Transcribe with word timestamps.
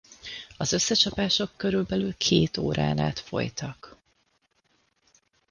Az 0.57 0.73
összecsapások 0.73 1.51
körülbelül 1.57 2.15
két 2.17 2.57
órán 2.57 2.99
át 2.99 3.19
folytak. 3.19 3.97